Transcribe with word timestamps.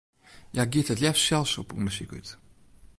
Hja 0.51 0.63
giet 0.71 0.89
it 0.93 1.01
leafst 1.03 1.25
sels 1.27 1.53
op 1.61 1.69
ûndersyk 1.77 2.11
út. 2.17 2.29